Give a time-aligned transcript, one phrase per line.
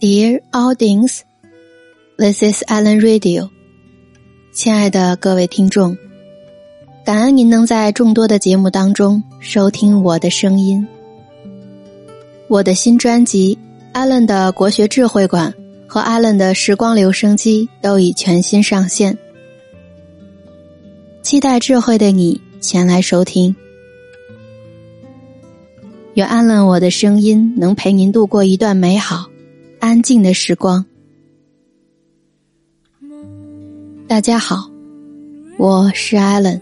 [0.00, 1.22] Dear audience,
[2.16, 3.50] this is Alan Radio。
[4.52, 5.98] 亲爱的各位听众，
[7.04, 10.86] 感恩您能在众多的节目当中收听我的声音。
[12.46, 13.58] 我的新专辑
[13.98, 15.52] 《Alan 的国学智慧馆》
[15.88, 19.18] 和《Alan 的时光留声机》都已全新上线，
[21.22, 23.56] 期待智慧的你前来收听。
[26.14, 29.27] 愿 Alan 我的声音能陪您度过一段美好。
[29.80, 30.84] 安静的时光。
[34.08, 34.68] 大家好，
[35.56, 36.60] 我是艾伦，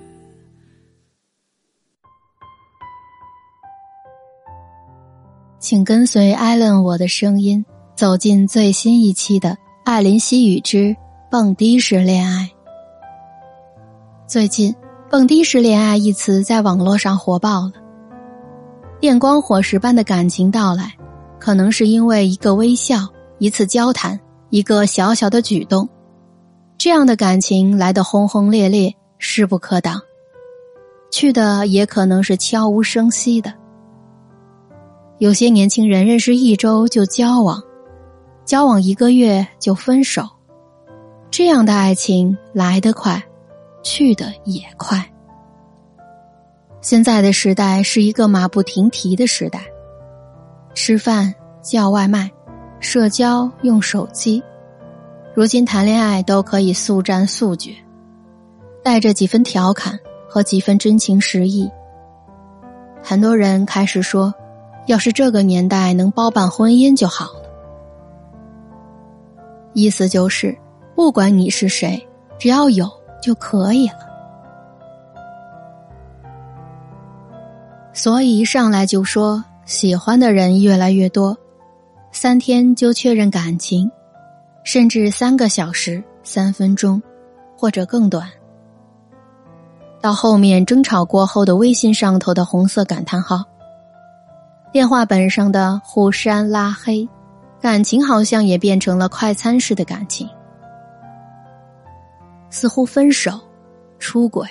[5.59, 9.51] 请跟随艾伦我的声音走进最新一期的
[9.85, 10.95] 《艾琳西语之
[11.31, 12.45] 蹦迪式恋爱》。
[14.27, 14.75] 最近
[15.09, 17.73] ，“蹦迪式恋爱”一词在网络上火爆了，
[19.01, 20.93] 电光火石般的感情到来。
[21.39, 23.07] 可能是因为一个微笑、
[23.39, 24.19] 一次交谈、
[24.51, 25.89] 一个小小的举动，
[26.79, 29.99] 这样的感情来得轰轰烈烈、势不可挡；
[31.11, 33.53] 去的也可能是悄无声息的。
[35.19, 37.63] 有些年轻人认识一周就交往，
[38.45, 40.23] 交往一个月就分手，
[41.31, 43.23] 这样的爱情来得快，
[43.83, 45.03] 去的也快。
[46.83, 49.61] 现在的时代是一个马不停蹄的时代。
[50.75, 52.31] 吃饭叫外卖，
[52.79, 54.43] 社交用手机，
[55.35, 57.73] 如今谈恋爱都可以速战速决，
[58.85, 61.71] 带着几分调侃和几分真情实意。
[63.03, 64.33] 很多人开始说，
[64.87, 67.43] 要是这个年代能包办婚姻就好了。
[69.73, 70.57] 意思就是，
[70.95, 72.07] 不管你是谁，
[72.39, 72.91] 只要有
[73.23, 74.07] 就可以了。
[77.93, 79.45] 所以一上来就说。
[79.65, 81.37] 喜欢的人越来越多，
[82.19, 83.91] 三天就确认感情，
[84.65, 87.01] 甚至三个小时、三分钟，
[87.55, 88.27] 或者更短。
[90.01, 93.45] 到后面争吵过后的微信上头的红色感叹号，
[94.73, 97.07] 电话本上的互删拉黑，
[97.61, 100.27] 感情好像也变成了快餐式的感情，
[102.49, 103.39] 似乎分手、
[103.99, 104.49] 出轨、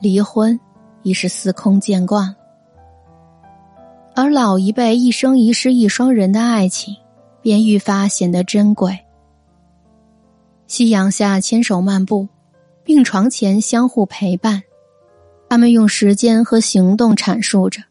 [0.00, 0.58] 离婚
[1.04, 2.34] 已是司空见惯。
[4.16, 6.92] 而老一辈一生一世一双人的爱情，
[7.44, 8.98] 便愈发显得珍贵。
[10.66, 12.26] 夕阳下牵手漫步，
[12.84, 14.62] 病床前相互陪伴，
[15.50, 17.82] 他们用时间和行动阐述着，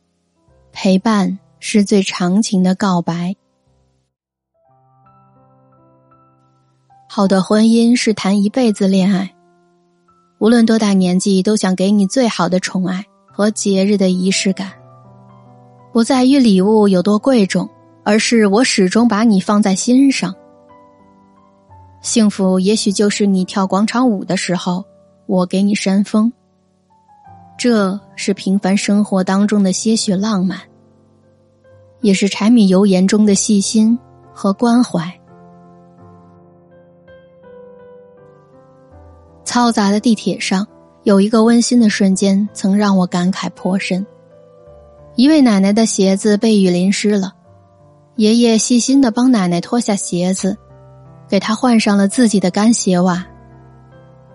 [0.71, 3.35] 陪伴是最长情的告白。
[7.07, 9.35] 好的婚姻是谈一辈子恋爱，
[10.39, 14.71] 无论多大年纪，都想给你最好的宠爱和节日的仪式感。
[15.91, 17.69] 不在于礼物有多贵重，
[18.03, 20.33] 而是我始终把你放在心上。
[22.01, 24.83] 幸福也许就是你跳广场舞的时候，
[25.25, 26.31] 我给你扇风。
[27.57, 30.59] 这是平凡生活当中的些许浪漫，
[32.01, 33.97] 也是柴米油盐中的细心
[34.33, 35.09] 和关怀。
[39.45, 40.67] 嘈杂的地铁上，
[41.03, 44.05] 有一个温馨的瞬间，曾让我感慨颇深。
[45.15, 47.33] 一位奶奶的鞋子被雨淋湿了，
[48.15, 50.55] 爷爷细心的帮奶奶脱下鞋子，
[51.27, 53.25] 给她换上了自己的干鞋袜，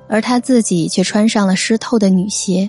[0.08, 2.68] 而他自己却穿上了湿透的女鞋。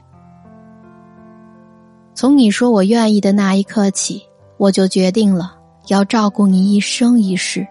[2.14, 4.24] 从你说我愿意的那一刻起，
[4.58, 5.56] 我就决定了
[5.88, 7.68] 要照顾你一生一世。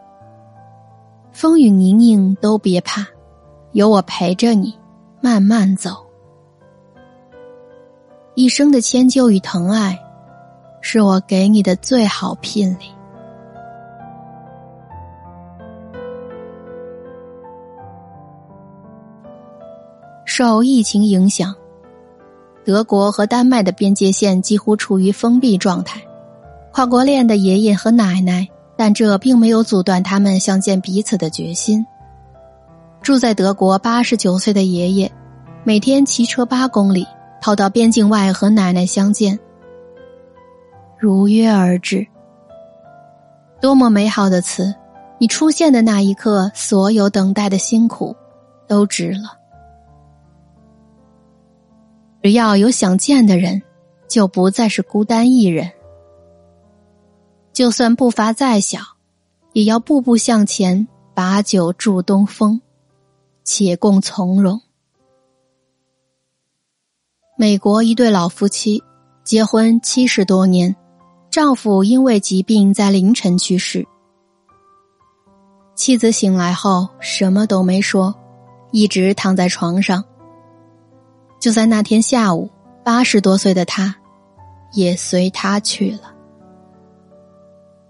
[1.33, 3.07] 风雨泥泞都别怕，
[3.73, 4.77] 有我陪着你，
[5.21, 6.05] 慢慢走。
[8.35, 9.97] 一生的迁就与疼爱。
[10.81, 12.98] 是我给你的最好聘礼。
[20.39, 21.53] 受疫情影响，
[22.65, 26.01] 德国和丹麦的边界线几乎处于封闭状态。
[26.73, 28.47] 跨国恋的爷爷和奶奶，
[28.77, 31.85] 但这并没有阻断他们相见彼此的决心。
[33.03, 35.11] 住在德国八十九岁的爷爷，
[35.65, 37.05] 每天骑车八公里，
[37.43, 39.37] 跑到边境外和奶奶相见。
[41.01, 42.07] 如约而至，
[43.61, 44.73] 多么美好的词！
[45.19, 48.15] 你出现的那一刻，所有等待的辛苦
[48.69, 49.38] 都值了。
[52.29, 53.63] 只要有想见的人，
[54.07, 55.73] 就不再是孤单一人。
[57.55, 58.81] 就算步伐再小，
[59.55, 62.61] 也要步步向前，把酒祝东风，
[63.45, 64.61] 且共从容。
[67.39, 68.83] 美国一对老夫妻
[69.25, 70.77] 结婚七十多年。
[71.31, 73.87] 丈夫因为疾病在凌晨去世。
[75.75, 78.15] 妻子醒来后什么都没说，
[78.71, 80.05] 一直躺在床上。
[81.39, 82.51] 就在那天下午，
[82.85, 83.95] 八十多岁的他，
[84.73, 85.99] 也随他去了。《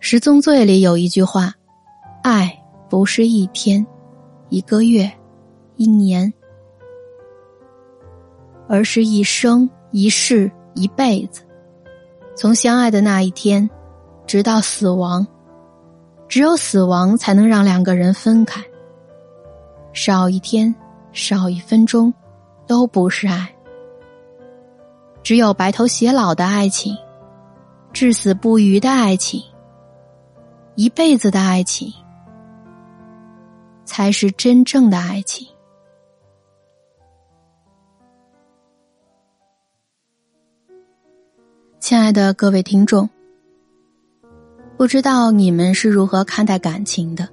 [0.00, 1.55] 十宗罪》里有一句话
[2.23, 3.85] ：“爱不是一天、
[4.49, 5.11] 一个月、
[5.77, 6.33] 一年，
[8.69, 11.43] 而是一生一世一辈子。
[12.37, 13.69] 从相爱的那一天，
[14.27, 15.27] 直到死亡。”
[16.29, 18.62] 只有死亡才能让两个人分开。
[19.95, 20.75] 少一天，
[21.11, 22.12] 少一分钟，
[22.69, 23.53] 都不是爱。
[25.25, 26.97] 只有白头偕老的爱情，
[27.93, 29.43] 至死不渝的爱情，
[30.76, 31.93] 一辈子的爱情，
[33.85, 35.49] 才是真正的爱情。
[41.81, 43.09] 亲爱的各位听众。
[44.76, 47.29] 不知道你们是如何看待感情的？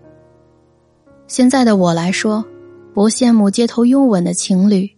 [1.27, 2.43] 现在的我来说，
[2.91, 4.89] 不羡慕街头拥吻的情侣，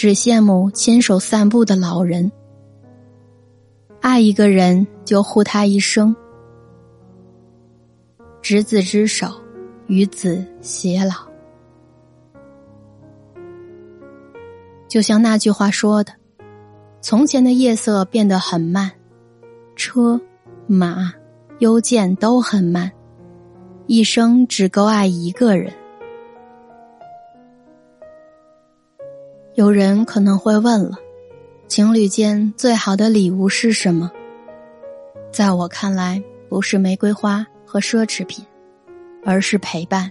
[0.00, 2.32] 只羡慕牵手散步的老人。
[4.00, 6.16] 爱一个人就护他一生，
[8.40, 9.30] 执子之手，
[9.88, 11.12] 与子偕老。
[14.88, 16.14] 就像那句话说的
[17.02, 18.90] ：“从前的夜色变得很慢，
[19.76, 20.18] 车
[20.66, 21.12] 马。”
[21.60, 22.90] 邮件都很慢，
[23.86, 25.70] 一生只够爱一个人。
[29.60, 30.96] 有人可能会问了，
[31.68, 34.10] 情侣间最好的礼物是什么？
[35.30, 38.42] 在我看来，不是玫瑰花和奢侈品，
[39.22, 40.10] 而是陪伴，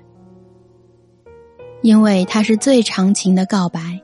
[1.81, 3.99] 因为它是最长情的告白。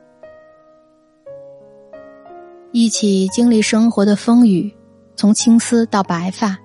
[2.72, 4.74] 一起经历生活的风雨，
[5.14, 6.58] 从青丝到白发。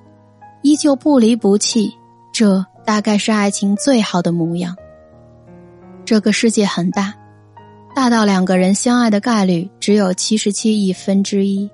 [0.63, 1.91] 依旧不离不弃，
[2.33, 4.75] 这大概是爱情最好的模样。
[6.03, 7.13] 这个世界很大，
[7.93, 11.69] 大到两个人相爱的概率只有七十七亿分之一。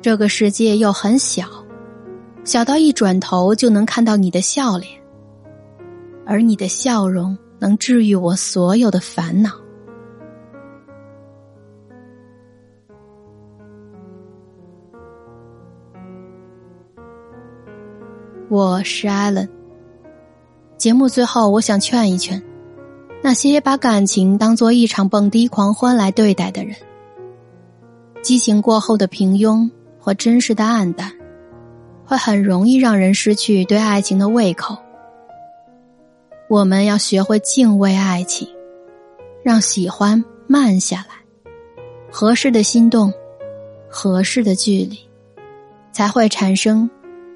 [0.00, 1.46] 这个世界又很小，
[2.44, 5.00] 小到一转头就能看到你的笑脸，
[6.26, 9.52] 而你的笑容能治愈我所有的烦恼。
[18.48, 19.48] 我是艾伦。
[20.76, 22.42] 节目最后，我想劝一劝
[23.22, 26.76] 那些把感情当做一场蹦迪狂欢来对待的人。
[28.20, 31.12] 激情过后的平庸和真实的暗淡，
[32.04, 34.76] 会很容易让人失去对爱情的胃口。
[36.48, 38.48] 我们要学会敬畏爱情，
[39.42, 41.52] 让喜欢慢下来，
[42.10, 43.12] 合适的心动，
[43.88, 44.98] 合适的距离，
[45.92, 46.90] 才会产生。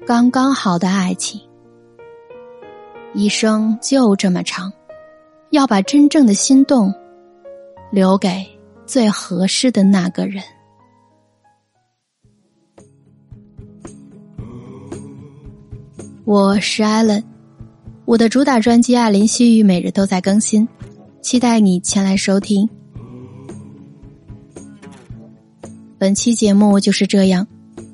[0.05, 1.41] 刚刚好的爱情，
[3.13, 4.71] 一生就这么长，
[5.49, 6.93] 要把真正的心动
[7.91, 8.45] 留给
[8.85, 10.43] 最合适的那个人。
[16.25, 17.23] 我是艾伦，
[18.05, 20.67] 我的主打专辑《艾琳西语》每日都在更新，
[21.21, 22.69] 期待你前来收听。
[25.97, 27.47] 本期节目就是这样。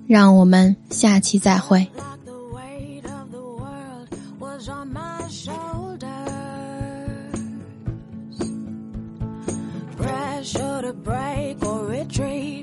[0.05, 1.87] 让我们下期再会。
[11.03, 12.62] break or retreat.